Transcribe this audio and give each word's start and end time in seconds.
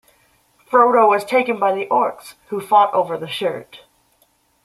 Frodo 0.67 1.07
was 1.09 1.23
taken 1.23 1.59
by 1.59 1.75
the 1.75 1.85
orcs, 1.91 2.33
who 2.47 2.59
fought 2.59 2.91
over 2.91 3.19
the 3.19 3.27
shirt. 3.27 3.83